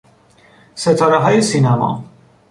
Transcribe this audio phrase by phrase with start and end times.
[0.75, 2.03] ستارههای سینما